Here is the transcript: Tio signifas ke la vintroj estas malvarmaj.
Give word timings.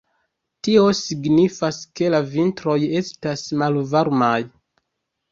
Tio 0.67 0.83
signifas 0.99 1.77
ke 1.99 2.09
la 2.13 2.21
vintroj 2.31 2.77
estas 3.01 3.43
malvarmaj. 3.63 4.33